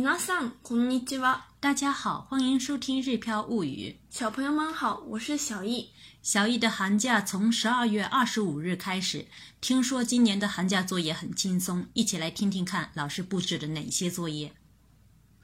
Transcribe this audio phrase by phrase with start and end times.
[0.00, 1.46] んこにちは。
[1.60, 3.94] 大家好，欢迎收听《日漂物语》。
[4.16, 5.90] 小朋友们好，我是小易。
[6.22, 9.26] 小易的寒假从十二月二十五日开始。
[9.60, 14.54] 听说今年的寒假作业很轻松，一起来听听看老师布置的哪些作业。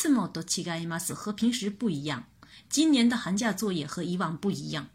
[0.06, 2.24] 的ます和平时不一样。
[2.74, 4.88] 今年的寒假作业和以往不一样。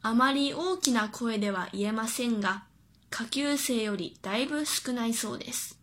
[0.00, 2.62] あまり大きな声では言えませんが、
[3.10, 5.78] 下級生よりだいぶ少ないそうです。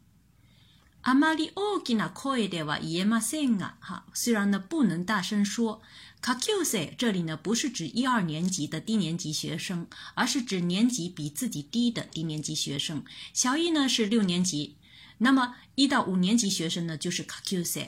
[1.03, 5.83] あまり大きな声では言えませんが，哈，虽然呢不能大声说。
[6.19, 9.85] 下級生这里呢不是指一二年级的低年级学生，
[10.15, 13.03] 而是指年级比自己低的低年级学生。
[13.35, 14.77] 小一呢是六年级，
[15.19, 17.85] 那么一到五年级学生呢就是下级生。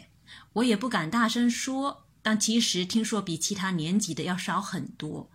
[0.54, 2.03] 我也不敢大声说。
[2.24, 5.30] 但其实听说比其他年级的要少很多。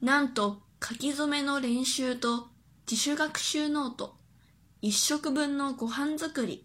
[0.00, 2.48] なんと書き初めの練習と
[2.88, 4.16] 自主学習ノート、
[4.82, 6.64] 1食分のご飯作り、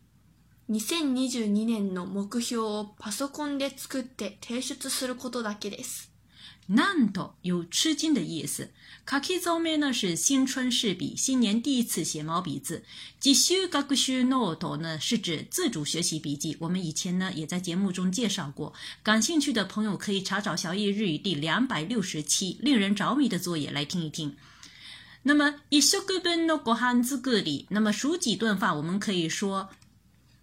[0.70, 6.12] 2022年の目標をパソコンで作って提出することだけです。
[6.68, 8.72] 难道有吃惊的意思？
[9.06, 12.84] 开 k 造面呢是新春试笔，新年第一次写毛笔字。
[13.22, 16.58] 吉修各个修诺多呢是指自主学习笔记。
[16.60, 24.36] 我们以前呢也在节目中介绍过，感兴趣的朋友可以查找《小译日语》第两百六十七，令人着迷的作业来听一听。
[25.24, 29.70] 那么一食各本那个汉字格里，那么数几顿饭，我们可以说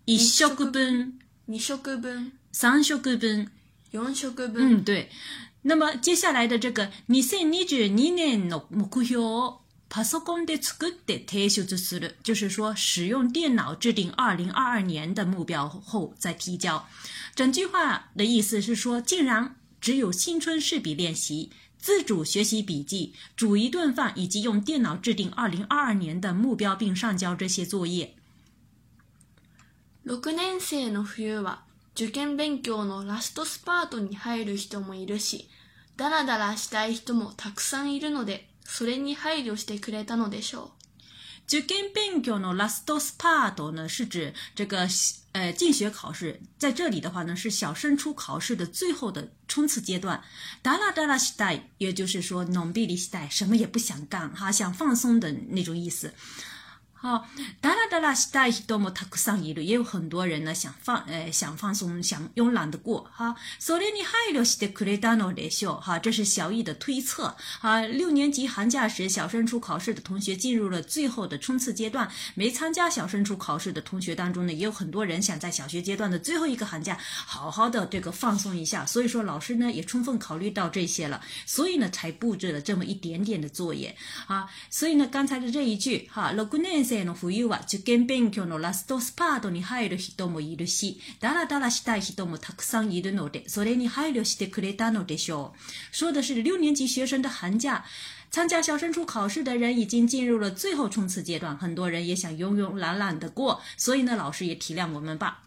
[0.06, 3.50] 一食各本、二食各本、三食各本。
[4.56, 5.10] 嗯对，
[5.62, 16.84] 那么接下来的这个二千二十二年的目标，パソコンで作って提出する，就是说使用电脑制定二零二二年的目标后再提交。
[17.36, 28.16] 整句话的意思是说，竟然只有新春试笔练习、自主学习笔记、煮一顿饭，以及用电脑制定二零二二年的目标并上交这些作业。
[30.02, 31.62] 六年生の冬は。
[31.96, 35.48] 受験勉強のラストスパートに入る人もいるし、
[35.96, 40.68] ダラダラしたい人もたくさんいるので、それに配慮してくれたのでしょう。
[41.46, 44.78] 受験勉強のラストスパート呢，是指这个
[45.34, 50.20] 呃进学考试，在这里的话呢是小升初考试的最后的冲刺阶段。
[50.64, 56.12] ダラダラしたい、也就是说のんびりしたい、什么也不想干哈，想放松的那种意思。
[57.04, 57.22] 哦，
[57.60, 63.34] 哒啦达拉西带是多么他上一路，也有很多人呢想放呃，想放松想慵懒的过哈。
[63.58, 67.82] 所以你还有些的可雷达诺的秀哈，这是小易的推测啊。
[67.82, 78.86] 六年级寒假时，小升初考试的同学进入了最后的冲刺阶段；没参加小升初考试的同学当中呢，也有很多人想在小学阶段的最后一个寒假好好的这个放松一下。
[78.86, 83.94] 所以说，老师呢也充分考虑到这些了，所以呢才布置了这么一点点的作业
[84.26, 84.48] 啊。
[84.70, 95.58] 所以呢，刚才的这一句哈 l o g o n e 生の冬は受験勉強のラストスパートに入る人もいるし、ダラダラしたい人もたくさんいるので、それに配慮してくれたのでしょう。
[95.92, 97.84] 说的是六年级学生的寒假。
[98.30, 105.42] 参加小升初考试的人已经进入了最后冲刺阶段，很多人也想慵慵懒懒的过，所以呢，老师也体谅我们吧。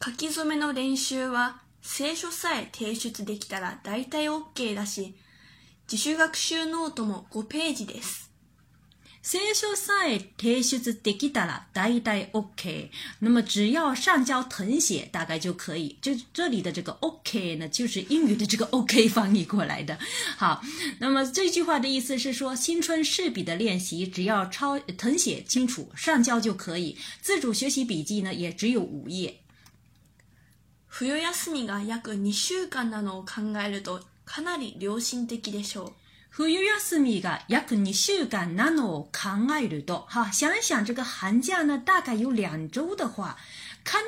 [0.00, 5.14] 書き初めの練習は聖書さえ提出できたら大体 OK だし、
[5.90, 8.29] 自主学習ノートも5ページです。
[9.22, 12.90] 三修三，铁鞋子得给打了，带一带，OK。
[13.18, 15.98] 那么只要上交誊写，大概就可以。
[16.00, 19.98] 就这里的这个 OK 呢，就是英语的这个 OK 翻译过来的。
[20.38, 20.62] 好，
[21.00, 26.96] 那么这句话的意思是说，新春试笔的练习，只要抄誊写清楚，上交就可以。
[27.20, 29.36] 自主学习笔记呢，也只有五页。
[30.98, 35.92] 冬休みが約二週間なのを考えると、かなり良心的でしょう。
[36.32, 36.60] ふゆ
[37.02, 43.36] みが約2週間なのを考えると、哈，想一想这个寒假呢，大概有两周的话，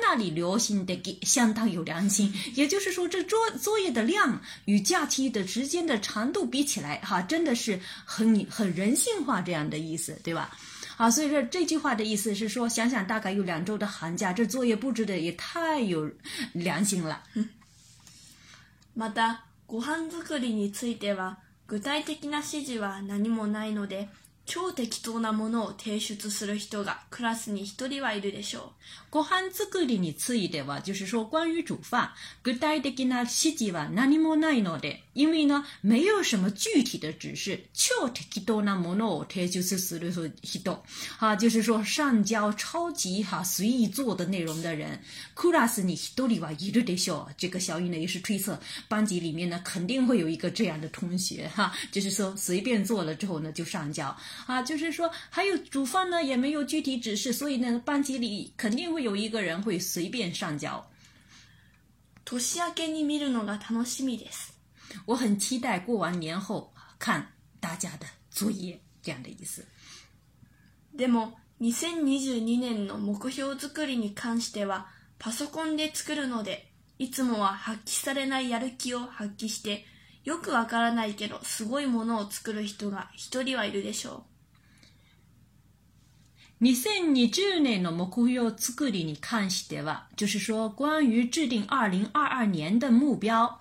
[0.01, 10.49] 那里良心的相当有良心，也就是说，这作作业的量与假期的时间的长度比起来，哈，真的是很很人性化这样的意思，对吧？
[10.95, 16.09] 啊，所以说这句话的意思是说，想想大概有两周的寒假，这作业布置的也太有
[16.53, 17.21] 良心了。
[18.95, 21.37] またご飯作りについては。
[21.73, 24.07] 具体的な指示は何もないので
[24.45, 28.63] 超適当なものを提出する人がクラスに一人はいるでしょう。
[29.09, 32.11] ご飯作りについては、就是说关于煮饭，
[32.43, 40.11] 具体的な指示は何もないので，因为呢没有什么具体的指示，超適当なものを提出する
[40.41, 40.83] 人，
[41.17, 44.99] 好就是说上交超级哈随意做的内容的人，
[45.35, 47.27] クラスに一人はいるでしょう。
[47.37, 48.59] 这个小雨呢也是推测，
[48.89, 54.13] 班级里面呢肯定会有一个这样的同学哈，就是说随便做了之后呢就上交。
[54.45, 60.85] 啊，就是说还有主犯呢也没有具体指示，所以呢班级里肯定会有一个人会随便上交。
[62.25, 64.49] 年明けに見るのが楽しみです。
[65.07, 69.65] 我很期待过完年后看大家的作业这样的意思。
[70.95, 74.87] でも2022年の目標作りに関しては
[75.19, 79.83] パソコンで作るのでいつもは発揮されないやる気を発揮して
[80.25, 84.23] よくわからないけどすごいものを作る人が一人はいるでしょ
[86.61, 93.57] う2020年の目標作りに関しては就是说关于制定2022年的目標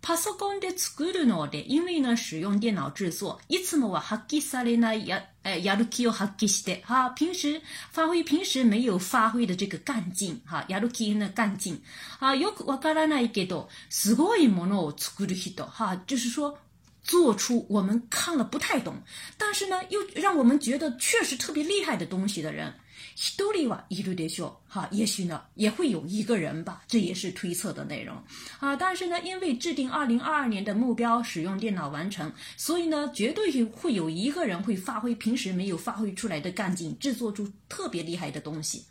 [0.00, 6.82] パソコンで作るので、因为呢、使用電脑制作、いつもは発揮されないや哎，やる気を揮しい。
[6.82, 7.62] 哈，平时
[7.92, 10.38] 发挥平时没有发挥的这个干劲。
[10.44, 11.80] 哈，ヤルキの干劲。
[12.18, 15.64] 啊，よくわからないけど、すごいものを作る人。
[15.64, 16.58] 哈，就是说，
[17.04, 19.00] 做出我们看了不太懂，
[19.38, 22.74] 但是呢，又让我们觉得确实特别厉害的东西的人。
[23.36, 28.16] 多利瓦一路得笑，哈，也许呢也会有一个人吧，这也是推测的内容
[28.58, 28.74] 啊。
[28.76, 38.84] 但是呢，因为制定二零二二年的目标使用电脑完成，所以呢，绝对有会有一个人会发挥平时没有发挥出来的干劲，制作出特别厉害的东西。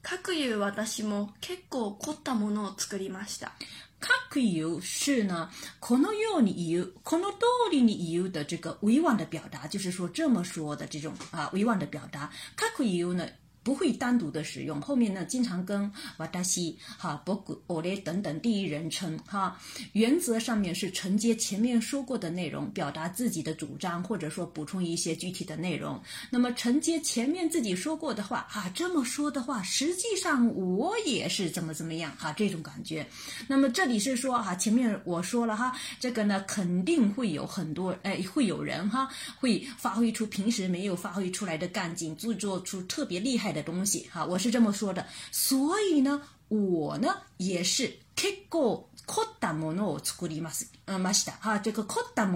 [0.00, 3.52] 各々私も結構凝ったものを作りました。
[4.00, 4.08] 各
[4.40, 5.50] 气有是呢，
[5.80, 7.38] 可能有你有，可能道
[7.70, 12.30] 理你有的这个委婉的表达，就是说这么说的这种啊，委婉的表达，
[12.76, 13.26] 各有呢。
[13.68, 19.60] 不会单独的使用，后面呢经常跟瓦达西哈、博古奥雷等等第一人称哈，
[19.92, 26.00] 原则上面是承接前面说过的内容，表达自己的主张，或者说补充一些具体的内容。
[26.30, 33.06] 那么承接前面自己说过的话哈，这么说的话，实际上我也是怎么怎么样哈这种感觉。
[33.46, 43.57] 那么这里是说哈，前面我说了哈，这个呢肯定会有很多哎会有人哈，会发挥出平时没有发挥出来的干劲，制作出特别厉害的。
[43.58, 47.92] 的东西，哈，我是这么说的，所以呢，我呢也是。
[48.18, 48.58] 这个
[49.06, 49.72] ったも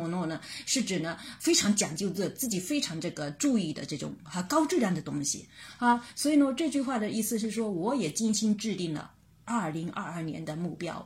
[0.08, 5.48] の呢是指呢非常讲究的自己非常这个注意的这种哈高质量的东西
[5.80, 9.10] 啊，所以呢这句话的意思是说，我也精心制定了
[9.44, 11.04] 二零二二年的目标。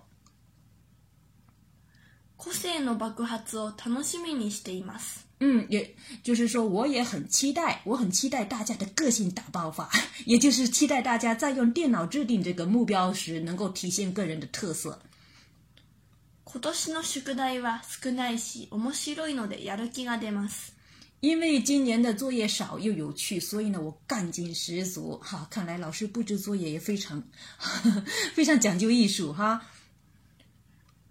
[5.40, 9.90] 嗯，也就是说，我也很期待，我很期待大家的个性大爆发，
[10.24, 15.02] 也就是期待大家在用电脑制定这个目标时，能够体现个人的特色。
[21.20, 25.18] 因为今年的作业少又有趣，所以呢，我干劲十足。
[25.22, 27.22] 哈，看来老师布置作业也非常
[28.32, 29.34] 非常讲究艺术。
[29.34, 29.60] 哈，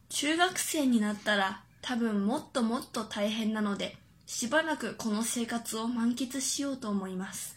[0.10, 3.96] 中学生になったら、多分もっともっと大変なので。
[4.26, 7.56] しばらくこの生活を満喫しようと思います。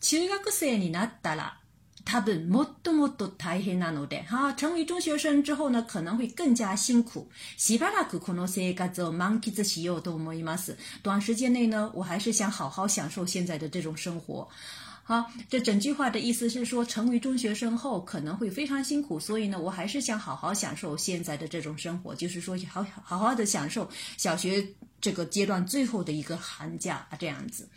[0.00, 1.58] 中学生になったら
[2.04, 7.26] 多分もっともっと大変なので、あ、成为中学生之后呢，可能会更加辛苦。
[7.56, 10.76] しばらくこの生活を満喫しようと思います。
[11.02, 14.46] 短時間内呢，我还是想好好享受现在的这种生活。
[15.08, 24.66] 好，这整句话的意思是说，成为中学生后可能会非常辛苦，所以呢，我还是想好好享受现在的这种生活，就是说，好好好好的享受小学
[25.00, 27.68] 这个阶段最后的一个寒假啊，这样子。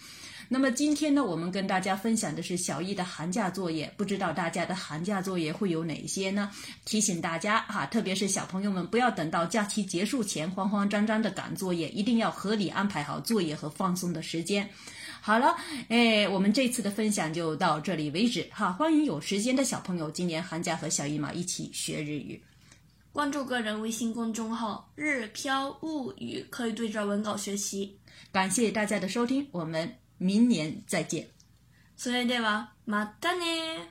[0.48, 6.50] 那么今天呢，我们跟大家分享的是小易的寒假作业，不知道大家的寒假作业会有哪些呢？
[6.84, 14.68] 提醒大家哈，特别是小朋友们，不要等到假期结束前慌慌张张的赶作业，一定要合理安排好作业和放松的时间。
[15.30, 15.56] 好了，
[15.90, 18.72] 哎，我们这次的分享就到这里为止哈。
[18.72, 22.42] 欢迎有时间的小朋友今年寒假和小姨妈一起学日语，
[23.12, 28.00] 关注个人微信公众号“日飘物语”，可以对照文稿学习。
[28.32, 31.28] 感谢大家的收听，我们明年再见。
[31.96, 33.90] それではまたね。